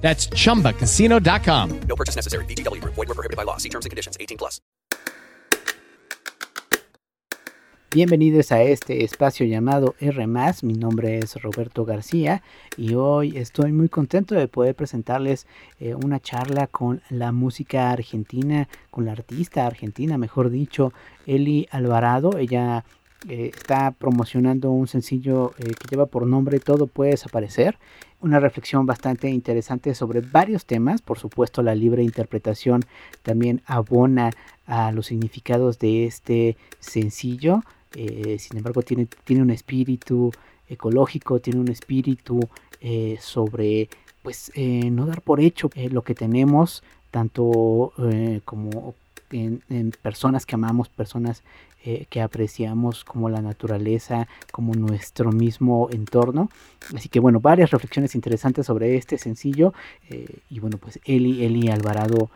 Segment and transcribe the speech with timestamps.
[0.00, 1.80] That's chumbacasino.com.
[1.86, 2.44] No purchase necessary.
[2.46, 2.94] VGW Group.
[2.94, 3.58] Void were prohibited by law.
[3.58, 4.16] See terms and conditions.
[4.18, 4.62] 18 plus.
[7.90, 10.26] Bienvenidos a este espacio llamado R+.
[10.62, 12.42] Mi nombre es Roberto García
[12.76, 15.46] y hoy estoy muy contento de poder presentarles
[15.80, 20.92] eh, una charla con la música argentina, con la artista argentina, mejor dicho,
[21.26, 22.36] Eli Alvarado.
[22.36, 22.84] Ella
[23.26, 27.78] eh, está promocionando un sencillo eh, que lleva por nombre Todo puede desaparecer.
[28.20, 31.02] Una reflexión bastante interesante sobre varios temas.
[31.02, 32.84] Por supuesto, la libre interpretación
[33.22, 34.30] también abona
[34.66, 37.62] a los significados de este sencillo.
[37.94, 40.32] Eh, sin embargo, tiene, tiene un espíritu
[40.68, 42.40] ecológico, tiene un espíritu
[42.80, 43.88] eh, sobre
[44.22, 47.92] pues eh, no dar por hecho lo que tenemos, tanto
[48.44, 48.94] como
[49.30, 51.44] en, en, personas que amamos, personas
[52.10, 56.50] que apreciamos como la naturaleza, como nuestro mismo entorno.
[56.94, 59.72] Así que bueno, varias reflexiones interesantes sobre este sencillo.
[60.50, 62.30] y bueno, pues Eli, Eli Alvarado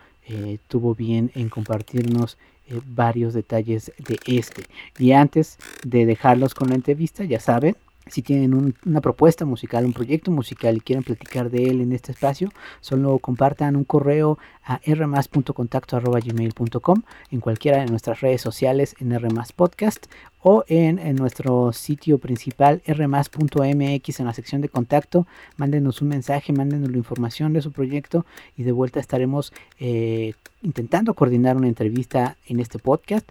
[0.68, 4.62] tuvo bien en compartirnos eh, varios detalles de este.
[4.98, 9.92] Y antes de dejarlos con la entrevista, ya saben, si tienen una propuesta musical, un
[9.92, 12.50] proyecto musical y quieren platicar de él en este espacio,
[12.80, 20.06] solo compartan un correo a rmas.contacto.gmail.com en cualquiera de nuestras redes sociales en rmas podcast
[20.42, 25.26] o en, nuestro sitio principal rmas.mx en la sección de contacto.
[25.56, 28.26] Mándenos un mensaje, mándenos la información de su proyecto
[28.56, 33.28] y de vuelta estaremos eh, intentando coordinar una entrevista en este podcast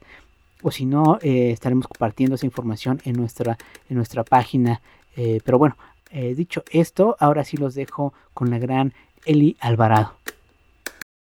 [0.61, 3.57] o si no, eh, estaremos compartiendo esa información en nuestra,
[3.89, 4.81] en nuestra página.
[5.15, 5.75] Eh, pero bueno,
[6.11, 8.93] eh, dicho esto, ahora sí los dejo con la gran
[9.25, 10.13] Eli Alvarado.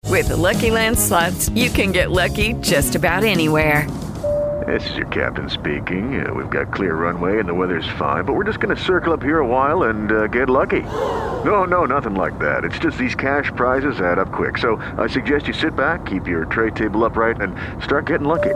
[0.09, 3.87] With the Lucky Land slots, you can get lucky just about anywhere.
[4.65, 6.25] This is your captain speaking.
[6.25, 9.13] Uh, we've got clear runway and the weather's fine, but we're just going to circle
[9.13, 10.81] up here a while and uh, get lucky.
[10.81, 12.63] No, no, nothing like that.
[12.63, 14.57] It's just these cash prizes add up quick.
[14.57, 18.55] So I suggest you sit back, keep your tray table upright, and start getting lucky.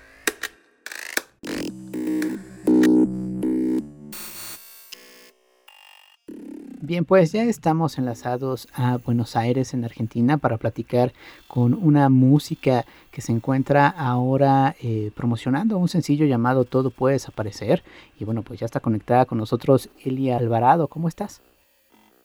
[6.91, 11.13] Bien, pues ya estamos enlazados a Buenos Aires, en Argentina, para platicar
[11.47, 17.81] con una música que se encuentra ahora eh, promocionando un sencillo llamado Todo puede desaparecer.
[18.19, 20.89] Y bueno, pues ya está conectada con nosotros Elia Alvarado.
[20.89, 21.41] ¿Cómo estás?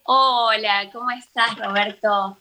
[0.03, 2.37] Hola, ¿cómo estás, Roberto?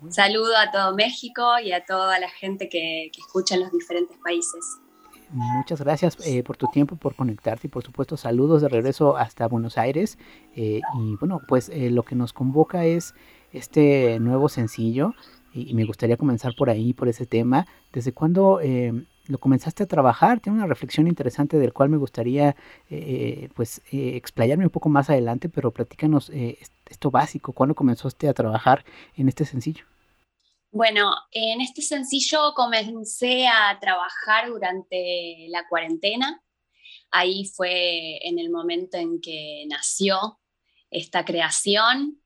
[0.00, 3.70] Un saludo a todo México y a toda la gente que, que escucha en los
[3.70, 4.80] diferentes países.
[5.34, 9.48] Muchas gracias eh, por tu tiempo, por conectarte y por supuesto saludos de regreso hasta
[9.48, 10.16] Buenos Aires.
[10.54, 13.14] Eh, y bueno, pues eh, lo que nos convoca es
[13.52, 15.12] este nuevo sencillo
[15.52, 17.66] y, me gustaría comenzar por ahí, por ese tema.
[17.92, 18.60] ¿Desde cuándo
[19.26, 20.38] lo comenzaste a trabajar.
[20.38, 22.54] Tiene una reflexión interesante del cual me gustaría
[22.90, 27.52] eh, pues explayarme un poco más adelante, pero platícanos esto básico.
[27.52, 28.84] ¿Cuándo comenzaste a trabajar
[29.16, 29.84] en este sencillo?
[30.74, 36.42] Bueno, en este sencillo comencé a trabajar durante la cuarentena.
[37.12, 40.40] Ahí fue en el momento en que nació
[40.90, 42.20] esta creación.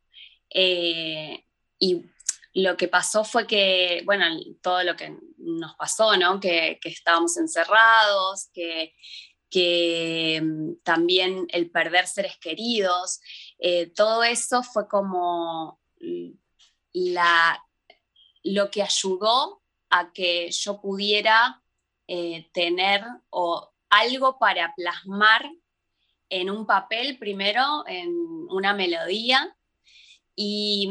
[0.48, 1.44] Eh,
[1.78, 2.06] y
[2.54, 4.24] lo que pasó fue que, bueno,
[4.62, 6.40] todo lo que nos pasó, ¿no?
[6.40, 8.48] Que, estábamos encerrados,
[9.50, 13.20] que, mm, también el perder seres queridos,
[13.58, 15.78] eh, todo eso fue como
[16.94, 17.62] la
[18.52, 21.62] lo que ayudó a que yo pudiera
[22.06, 25.50] eh, tener o algo para plasmar
[26.30, 28.10] en un papel, primero en
[28.50, 29.54] una melodía.
[30.40, 30.88] Y,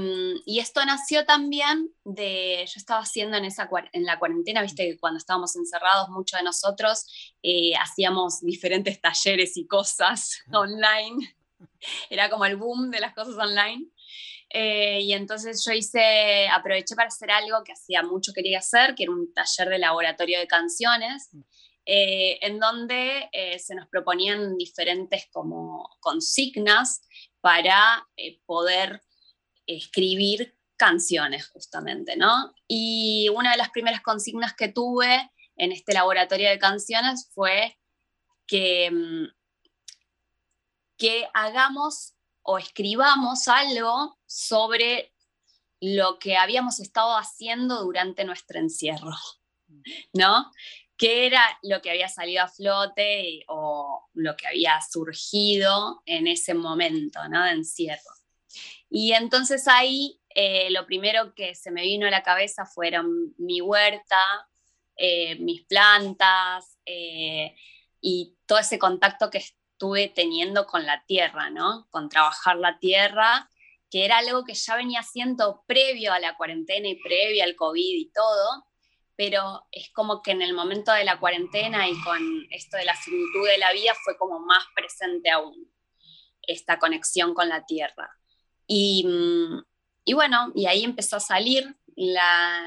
[0.60, 5.20] esto nació también de, yo estaba haciendo en, esa, en la cuarentena, viste que cuando
[5.20, 7.06] estábamos encerrados, muchos de nosotros
[7.44, 11.36] eh, hacíamos diferentes talleres y cosas online.
[12.10, 13.90] Era como el boom de las cosas online.
[14.50, 19.04] Eh, y entonces yo hice, aproveché para hacer algo que hacía mucho quería hacer, que
[19.04, 21.30] era un taller de laboratorio de canciones,
[21.86, 27.02] eh, en donde eh, se nos proponían diferentes como consignas
[27.42, 28.08] para
[28.46, 29.02] poder
[29.66, 32.54] escribir canciones justamente, ¿no?
[32.68, 37.78] Y una de las primeras consignas que tuve en este laboratorio de canciones fue
[38.46, 39.26] que, mm,
[40.98, 42.17] que hagamos
[42.50, 45.14] o escribamos algo sobre
[45.82, 49.12] lo que habíamos estado haciendo durante nuestro encierro,
[50.14, 50.50] ¿no?
[50.96, 56.54] ¿Qué era lo que había salido a flote o lo que había surgido en ese
[56.54, 57.44] momento, ¿no?
[57.44, 58.14] De encierro.
[58.90, 63.60] Y entonces ahí eh, lo primero que se me vino a la cabeza fueron mi
[63.60, 64.20] huerta,
[64.96, 67.54] eh, mis plantas eh,
[68.00, 69.44] y todo ese contacto que,
[69.78, 71.88] estuve teniendo con la tierra, ¿no?
[71.92, 73.48] Con trabajar la tierra,
[73.92, 77.96] que era algo que ya venía haciendo previo a la cuarentena y previo al COVID
[77.96, 78.66] y todo,
[79.16, 82.96] pero es como que en el momento de la cuarentena y con esto de la
[82.96, 85.72] finitud de la vida fue como más presente aún
[86.42, 88.10] esta conexión con la tierra.
[88.66, 89.64] Y, mm,
[90.06, 92.64] y bueno, y ahí empezó a salir la,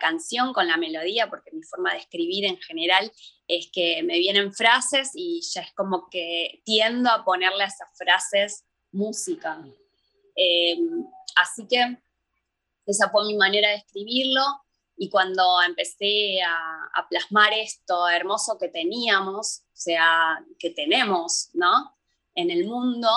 [0.00, 3.12] canción con la melodía, porque mi forma de escribir en general
[3.46, 7.88] es que me vienen frases y ya es como que tiendo a ponerle a esas
[7.96, 9.64] frases música.
[10.34, 10.78] Eh,
[11.36, 11.98] así que
[12.86, 14.42] esa fue mi manera de escribirlo
[14.96, 21.96] y cuando empecé a, a, plasmar esto hermoso que teníamos, o sea, que tenemos, ¿no?
[22.34, 23.08] En el mundo,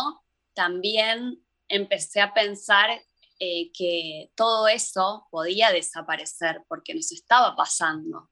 [0.54, 3.02] también empecé a pensar
[3.38, 8.30] eh, que todo eso podía desaparecer porque nos estaba pasando.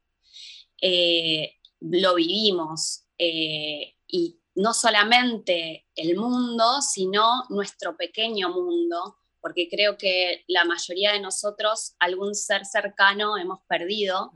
[0.82, 9.98] Eh, lo vivimos eh, y no solamente el mundo, sino nuestro pequeño mundo, porque creo
[9.98, 14.32] que la mayoría de nosotros algún ser cercano hemos perdido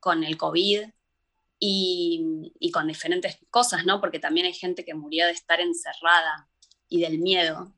[0.00, 0.82] con el COVID
[1.58, 4.00] y, y, con diferentes cosas, ¿no?
[4.00, 6.48] Porque también hay gente que murió de estar encerrada
[6.88, 7.72] y del miedo.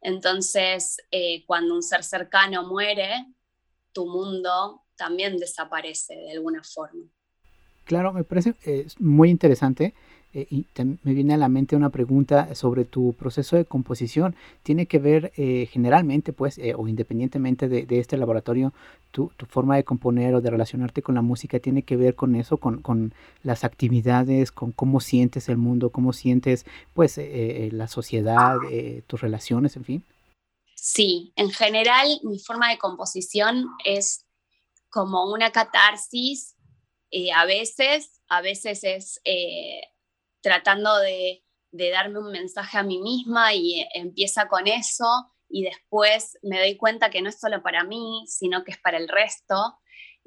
[0.00, 3.26] Entonces, eh, cuando un ser cercano muere,
[3.92, 7.04] tu mundo también desaparece de alguna forma.
[7.84, 8.54] Claro, me parece
[8.98, 9.94] muy interesante
[10.34, 10.66] eh, y
[11.04, 14.34] me viene a la mente una pregunta sobre tu proceso de composición.
[14.62, 18.72] ¿Tiene que ver eh, generalmente, pues, eh, o independientemente de, este laboratorio,
[19.10, 22.58] tu, forma de componer o de relacionarte con la música tiene que ver con eso,
[22.58, 27.18] con, las actividades, con cómo sientes el mundo, cómo sientes, pues,
[27.72, 28.56] la sociedad,
[29.06, 30.04] tus relaciones, en fin?
[30.74, 34.24] Sí, en general mi forma de composición es
[34.90, 36.56] como una catarsis,
[37.34, 39.20] a veces, a veces es
[40.40, 45.06] tratando de, darme un mensaje a mí misma y empieza con eso
[45.48, 48.98] y después me doy cuenta que no es solo para mí, sino que es para
[48.98, 49.78] el resto.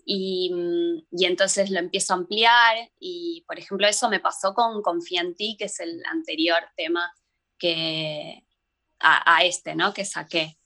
[0.03, 0.51] Y,
[1.11, 5.55] entonces lo empiezo a ampliar y, por ejemplo, eso me pasó con Confía en ti,
[5.57, 7.13] que es el anterior tema
[7.59, 8.43] que,
[8.99, 9.93] a, este, ¿no?
[9.93, 10.57] Que saqué.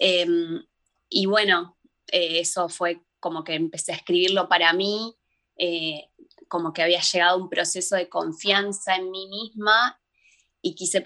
[0.00, 0.64] Em,
[1.08, 1.78] y bueno,
[2.10, 5.16] eh, eso fue como que empecé a escribirlo para mí
[5.56, 6.10] eh,
[6.48, 10.00] como que había llegado un proceso de confianza en mí misma
[10.60, 11.00] y quise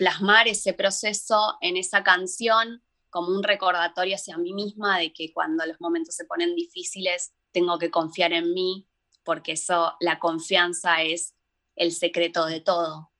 [0.00, 5.66] plasmar ese proceso en esa canción como un recordatorio hacia mí misma de que cuando
[5.66, 8.88] los momentos se ponen difíciles tengo que confiar en mí,
[9.24, 11.34] porque eso, la confianza es
[11.76, 13.12] el secreto de todo.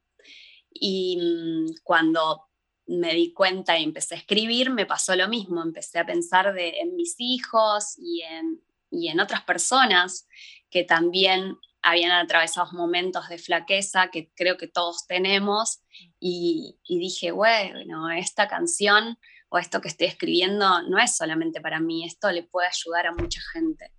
[0.72, 2.44] Y mm, cuando
[2.86, 6.96] me di cuenta y empecé a escribir, me pasó lo mismo, empecé a pensar en
[6.96, 10.28] mis hijos y en y en otras personas
[10.68, 15.82] que también habían atravesado momentos de flaqueza que creo que todos tenemos
[16.18, 19.18] y, dije, bueno, esta canción
[19.48, 23.12] o esto que estoy escribiendo no es solamente para mí, esto le puede ayudar a
[23.12, 23.92] mucha gente.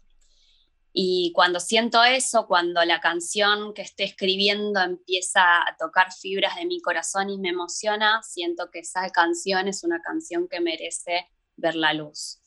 [0.93, 6.65] Y cuando siento eso, cuando la canción que estoy escribiendo empieza a tocar fibras de
[6.65, 11.75] mi corazón y me emociona, siento que esa canción es una canción que merece ver
[11.75, 12.41] la luz.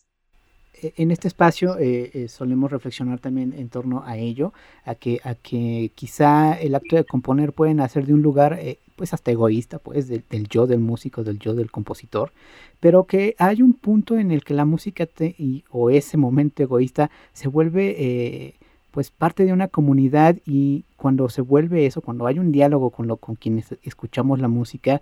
[0.82, 4.52] E, en este espacio eh, eh, solemos reflexionar también en torno a ello,
[4.84, 8.78] a que, a que quizá el acto de componer puede nacer de un lugar eh,
[8.96, 12.32] pues hasta egoísta, pues del, yo del músico, del yo del compositor,
[12.80, 17.10] pero que hay un punto en el que la música y, o ese momento egoísta
[17.32, 18.54] se vuelve
[18.92, 23.08] pues parte de una comunidad y cuando se vuelve eso, cuando hay un diálogo con,
[23.08, 25.00] lo, con quienes escuchamos la música,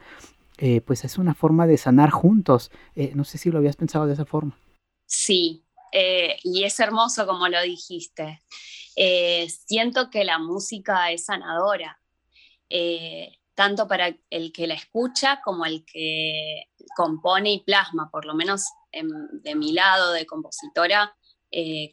[0.87, 2.71] pues es una forma de sanar juntos.
[3.15, 4.57] no sé si lo habías pensado de esa forma.
[5.13, 8.43] Sí, eh, y es hermoso como lo dijiste.
[8.97, 12.01] Eh, siento que la música es sanadora,
[12.71, 16.65] eh, tanto para el que la escucha como el que
[16.97, 21.15] compone y plasma, por lo menos de mi lado de compositora,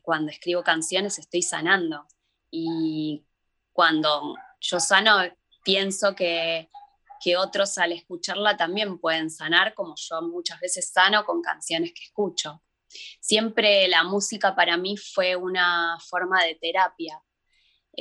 [0.01, 2.07] cuando escribo canciones estoy sanando.
[2.49, 3.25] Y
[3.73, 5.17] cuando yo sano,
[5.63, 6.69] pienso que,
[7.21, 12.03] que otros al escucharla también pueden sanar, como yo muchas veces sano con canciones que
[12.03, 12.61] escucho.
[13.19, 17.21] Siempre la música para mí fue una forma de terapia.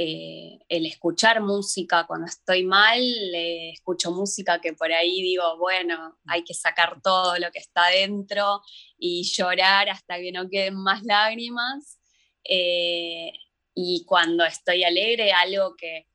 [0.00, 3.00] Eh, el escuchar música cuando estoy mal,
[3.34, 8.62] escucho música que por ahí digo, bueno, hay que sacar todo lo que está dentro
[8.96, 11.98] y llorar hasta que no queden más lágrimas.
[12.44, 13.32] Eh,
[13.74, 16.06] y cuando estoy alegre, algo que,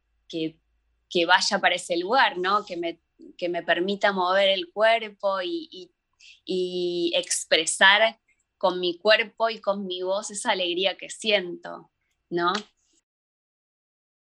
[1.27, 2.65] vaya para ese lugar, ¿no?
[2.65, 3.00] que, me,
[3.38, 5.92] que me permita mover el cuerpo y,
[6.46, 8.18] y expresar
[8.63, 11.91] con mi cuerpo y con mi voz esa alegría que siento,
[12.29, 12.53] ¿no?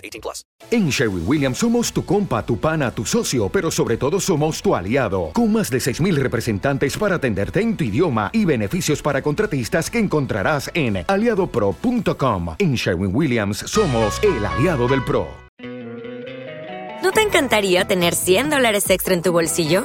[0.00, 0.44] 18 plus.
[0.70, 4.74] En Sherwin Williams somos tu compa, tu pana, tu socio, pero sobre todo somos tu
[4.74, 5.30] aliado.
[5.32, 9.98] Con más de 6,000 representantes para atenderte en tu idioma y beneficios para contratistas que
[9.98, 12.54] encontrarás en aliadopro.com.
[12.58, 15.28] En Sherwin Williams somos el aliado del pro.
[17.02, 19.84] ¿No te encantaría tener 100 dólares extra en tu bolsillo?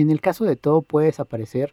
[0.00, 1.72] En el caso de todo puede desaparecer,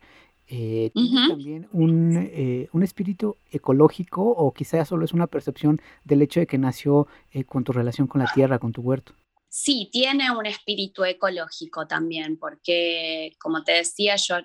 [0.51, 6.23] eh, ¿tiene también un, eh, un, espíritu ecológico o quizás solo es una percepción del
[6.23, 9.13] hecho de que nació eh, con tu relación con la tierra, con tu huerto?
[9.47, 14.37] Sí, tiene un espíritu ecológico también, porque como te decía, yo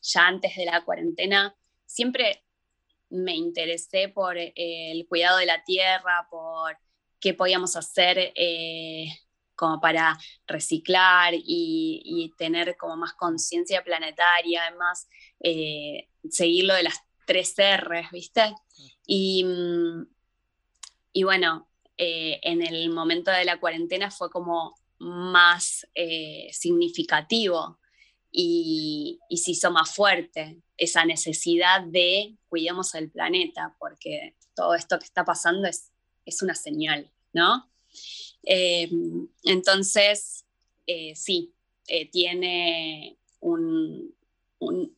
[0.00, 2.42] ya antes de la cuarentena siempre
[3.10, 6.78] me interesé por el cuidado de la tierra, por
[7.20, 8.32] qué podíamos hacer
[9.60, 15.06] como para reciclar y, tener como más conciencia planetaria, además,
[15.40, 18.54] eh, seguir lo de las tres R's, ¿viste?
[19.06, 20.06] Y, mm,
[21.12, 27.78] y bueno, eh, en el momento de la cuarentena fue como más eh, significativo
[28.32, 34.98] y, y, se hizo más fuerte esa necesidad de cuidemos el planeta, porque todo esto
[34.98, 35.92] que está pasando es,
[36.24, 37.70] es una señal, ¿no?
[38.44, 38.90] Eh,
[39.44, 40.46] entonces,
[40.86, 41.54] eh, sí,
[41.86, 44.14] eh, tiene un,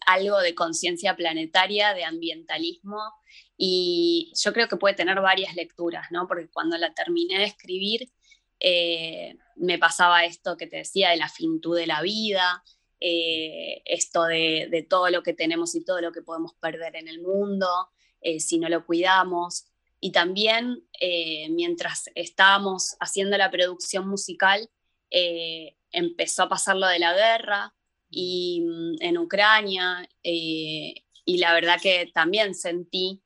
[0.06, 3.00] algo de conciencia planetaria, de ambientalismo,
[3.56, 6.26] y yo creo que puede tener varias lecturas, ¿no?
[6.26, 8.10] Porque cuando la terminé de escribir,
[9.56, 12.62] me pasaba esto que te decía de la finitud de la vida,
[13.00, 17.20] esto de, de, todo lo que tenemos y todo lo que podemos perder en el
[17.20, 17.66] mundo
[18.38, 19.71] si no lo cuidamos.
[20.04, 24.68] Y también eh, mientras estábamos haciendo la producción musical,
[25.10, 27.72] eh, empezó a pasar lo de la guerra
[28.10, 33.22] y, mm, en Ucrania eh, y la verdad que también sentí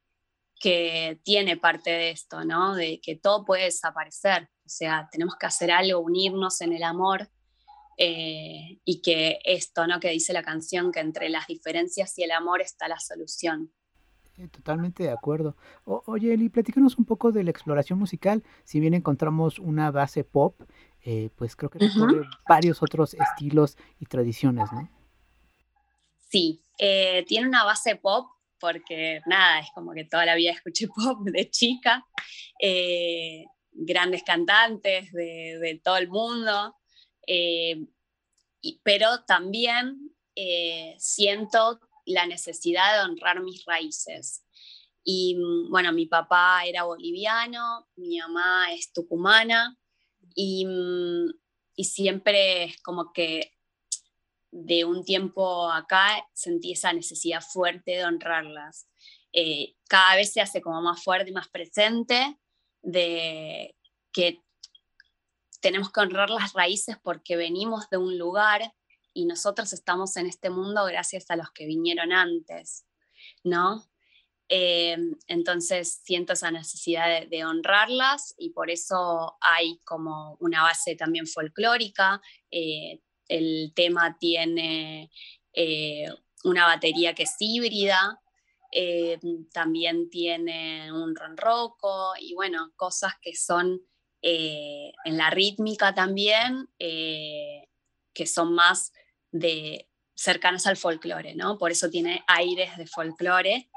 [0.60, 2.74] que tiene parte de esto, ¿no?
[2.74, 4.50] De que todo puede desaparecer.
[4.66, 7.30] O sea, tenemos que hacer algo, unirnos en el amor
[7.98, 9.98] y que esto, ¿no?
[9.98, 13.72] Que dice la canción, que entre las diferencias y el amor está la solución.
[14.50, 15.56] Totalmente de acuerdo.
[15.84, 18.42] oye, Eli, platícanos un poco de la exploración musical.
[18.64, 20.60] Si bien encontramos una base pop,
[21.04, 24.90] eh, pues creo que recorre varios otros estilos y tradiciones, ¿no?
[26.28, 28.26] Sí, eh, tiene una base pop
[28.58, 32.04] porque nada, es como que toda la vida escuché pop de chica,
[32.60, 36.74] eh, grandes cantantes de, todo el mundo,
[38.82, 40.10] pero también
[40.98, 44.44] siento la necesidad de honrar mis raíces.
[45.04, 49.78] Y mm, bueno, mi papá era boliviano, mi mamá es tucumana,
[50.36, 51.30] Mm,
[51.76, 53.52] y, siempre como que
[54.50, 58.88] de un tiempo acá sentí esa necesidad fuerte de honrarlas.
[59.32, 62.38] Eh, cada vez se hace como más fuerte y más presente
[62.82, 63.74] de
[64.12, 64.42] que
[65.60, 68.72] tenemos que honrar las raíces porque venimos de un lugar
[69.16, 72.84] y nosotros estamos en este mundo gracias a los que vinieron antes,
[73.42, 73.82] ¿no?
[74.50, 74.94] Eh,
[75.26, 82.20] entonces siento esa necesidad de, honrarlas y por eso hay como una base también folclórica.
[82.50, 85.10] Eh, el tema tiene
[85.54, 86.08] eh,
[86.44, 88.20] una batería que es híbrida,
[89.54, 93.80] también tiene un ronroco y bueno, cosas que son
[94.20, 98.92] en la rítmica también, que son más
[99.38, 101.58] de cercanas al folclore, ¿no?
[101.58, 103.68] Por eso tiene aires de folclore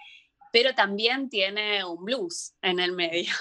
[0.51, 3.33] pero también tiene un blues en el medio,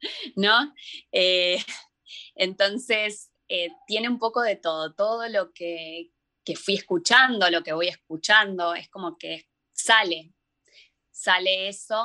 [0.36, 0.74] ¿no?
[1.12, 1.58] Eh,
[2.34, 6.10] entonces, eh, tiene un poco de todo, todo lo que,
[6.56, 10.32] fui escuchando, lo que voy escuchando, es como que sale,
[11.10, 12.02] sale eso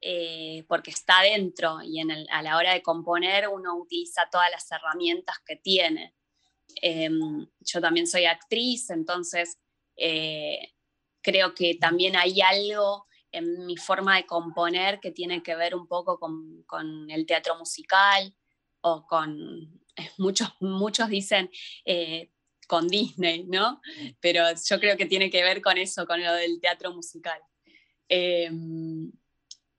[0.00, 5.36] eh, porque está dentro y a la hora de componer uno utiliza todas las herramientas
[5.46, 6.16] que tiene.
[6.82, 9.58] Em, yo también soy actriz, entonces
[11.22, 15.86] creo que también hay algo en mi forma de componer que tiene que ver un
[15.86, 18.34] poco con, el teatro musical
[18.80, 19.82] o con,
[20.18, 21.50] muchos, muchos dicen
[21.84, 22.30] eh,
[22.66, 23.80] con Disney, ¿no?
[24.20, 27.40] Pero yo creo que tiene que ver con eso, con lo del teatro musical.
[28.08, 29.12] Em,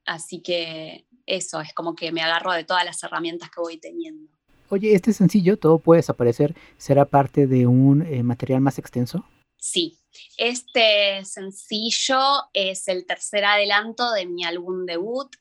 [0.05, 4.36] así que eso, es como que me agarro de todas las herramientas que voy teniendo.
[4.69, 9.25] Oye, este sencillo, todo puede desaparecer, ¿será parte de un eh, material más extenso?
[9.57, 9.97] Sí,
[10.37, 12.19] este sencillo
[12.53, 15.35] es el tercer adelanto de mi álbum debut,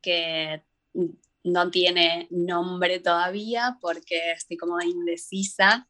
[0.00, 0.62] que
[1.44, 5.88] no tiene nombre todavía porque estoy como indecisa.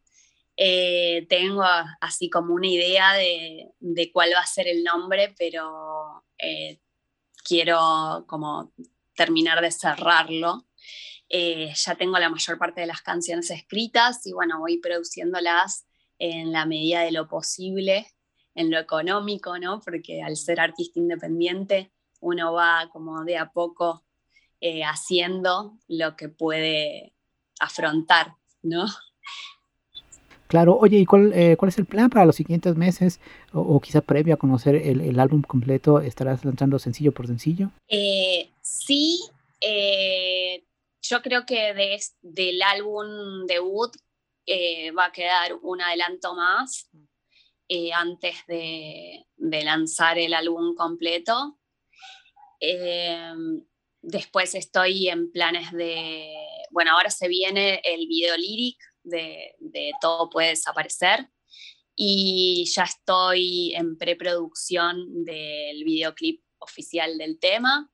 [0.56, 1.64] Eh, tengo
[2.00, 6.80] así como una idea de, cuál va a ser el nombre, pero eh,
[7.44, 8.72] quiero como
[9.14, 10.66] terminar de cerrarlo.
[11.28, 15.86] Eh, ya tengo la mayor parte de las canciones escritas y bueno, voy produciéndolas
[16.18, 18.06] en la medida de lo posible,
[18.54, 19.80] en lo económico, ¿no?
[19.80, 21.90] Porque al ser artista independiente,
[22.20, 24.04] uno va como de a poco
[24.60, 27.14] eh, haciendo lo que puede
[27.58, 28.86] afrontar, ¿no?
[30.46, 33.20] Claro, oye, ¿y cuál, eh, cuál es el plan para los siguientes meses?
[33.52, 37.70] O, quizá previo a conocer el, álbum completo, ¿estarás lanzando sencillo por sencillo?
[37.88, 39.18] Eh, sí,
[41.02, 43.92] yo creo que de, del álbum debut
[44.46, 46.88] eh, va a quedar un adelanto más
[47.68, 51.58] eh, antes de, lanzar el álbum completo.
[52.60, 53.32] Eh,
[54.00, 56.32] después estoy en planes de,
[56.70, 61.28] bueno, ahora se viene el video líric de, de Todo puede desaparecer
[61.96, 67.90] y ya estoy en preproducción del videoclip oficial del tema.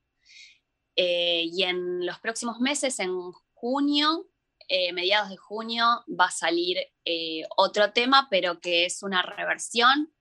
[1.01, 4.29] Y en los próximos meses, en junio,
[4.71, 10.13] eh, mediados de junio va a salir eh, otro tema, pero que es una reversión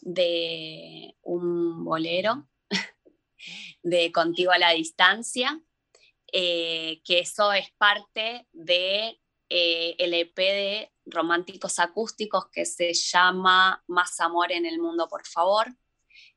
[0.00, 2.48] de un bolero
[3.82, 5.60] de Contigo a la Distancia,
[6.32, 9.18] eh, que eso es parte de
[9.54, 15.66] el EP de románticos acústicos que se llama Más Amor en el Mundo, por favor,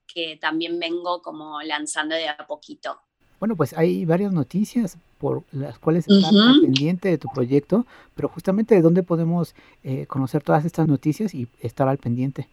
[0.06, 3.00] que también vengo como lanzando de a poquito.
[3.46, 8.74] Bueno, pues hay varias noticias por las cuales estás pendiente de tu proyecto, pero justamente
[8.74, 9.54] de dónde podemos
[9.84, 12.50] eh, conocer todas estas noticias y estar al pendiente.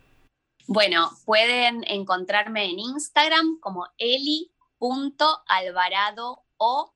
[0.66, 4.42] Bueno, pueden encontrarme en Instagram como eli.alvarado
[6.58, 6.92] o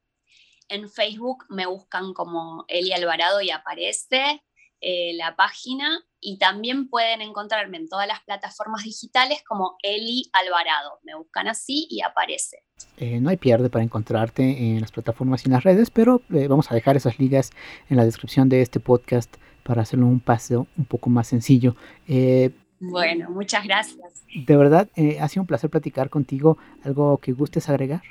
[0.68, 4.42] en Facebook me buscan como Eli Alvarado y aparece
[4.82, 10.98] eh, la página y también pueden encontrarme en todas las plataformas digitales como Eli Alvarado.
[11.04, 12.64] Me buscan así y aparece.
[12.96, 16.48] Eh, no hay pierde para encontrarte en las plataformas y en las redes, pero eh,
[16.48, 17.52] vamos a dejar esas ligas
[17.88, 21.76] en la descripción de este podcast para hacerlo un paso un poco más sencillo.
[22.08, 24.24] Eh, bueno, muchas gracias.
[24.34, 24.88] De verdad,
[25.20, 26.58] ha sido un placer platicar contigo.
[26.82, 28.02] ¿Algo que gustes agregar?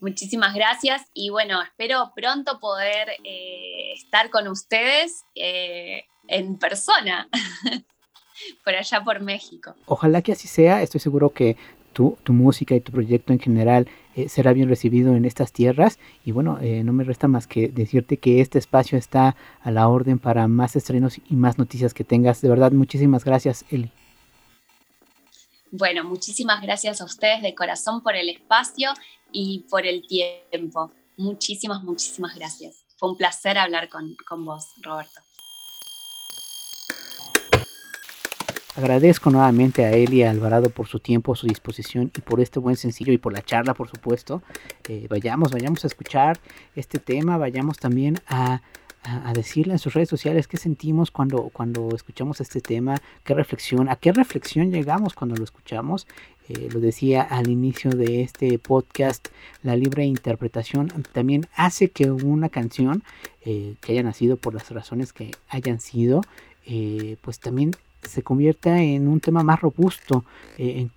[0.00, 3.08] Muchísimas gracias y bueno, espero pronto poder
[3.94, 7.28] estar con ustedes en persona,
[8.64, 9.74] por allá por México.
[9.86, 11.56] Ojalá que así sea, estoy seguro que
[11.92, 15.98] tu, tu música y tu proyecto en general eh, será bien recibido en estas tierras
[16.24, 19.88] y bueno, eh, no me resta más que decirte que este espacio está a la
[19.88, 22.40] orden para más estrenos y más noticias que tengas.
[22.40, 23.92] De verdad, muchísimas gracias, Eli.
[25.72, 28.90] Bueno, muchísimas gracias a ustedes de corazón por el espacio
[29.32, 30.92] y por el tiempo.
[31.16, 32.84] Muchísimas, muchísimas gracias.
[32.96, 35.20] Fue un placer hablar con, con vos, Roberto.
[38.76, 43.12] Agradezco nuevamente a Eli Alvarado por su tiempo, su disposición y por este buen sencillo
[43.12, 44.42] y por la charla, por supuesto.
[44.88, 46.38] Eh, vayamos, vayamos a escuchar
[46.76, 48.62] este tema, vayamos también a,
[49.34, 53.96] decirle en sus redes sociales qué sentimos cuando, cuando escuchamos este tema, qué reflexión, a
[53.96, 56.06] qué reflexión llegamos cuando lo escuchamos.
[56.50, 59.28] Eh, lo decía al inicio de este podcast,
[59.62, 63.04] la libre interpretación también hace que una canción
[63.44, 66.22] eh, que haya nacido por las razones que hayan sido,
[67.22, 70.24] pues también se convierta en un tema más robusto,
[70.58, 70.88] eh,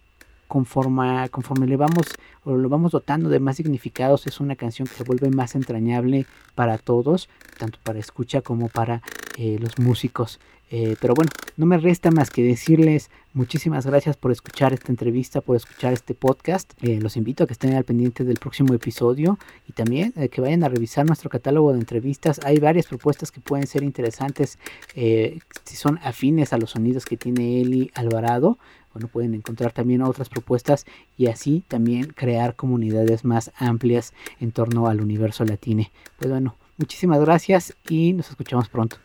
[0.48, 2.08] conforme, conforme le vamos
[2.44, 6.26] o lo vamos dotando de más significados, es una canción que se vuelve más entrañable
[6.56, 9.02] para todos, tanto para escucha como para
[9.38, 10.39] eh, los músicos.
[10.76, 15.40] Eh, pero bueno, no me resta más que decirles muchísimas gracias por escuchar esta entrevista,
[15.42, 16.74] por escuchar este podcast.
[16.82, 20.64] Eh, los invito a que estén al pendiente del próximo episodio y también que vayan
[20.64, 22.40] a revisar nuestro catálogo de entrevistas.
[22.44, 24.58] Hay varias propuestas que pueden ser interesantes
[24.96, 28.58] si son afines a los sonidos que tiene Eli Alvarado
[28.94, 30.86] bueno, pueden encontrar también otras propuestas
[31.18, 35.86] y así también crear comunidades más amplias en torno al universo latino.
[36.18, 38.98] Pues bueno, muchísimas gracias y nos escuchamos pronto.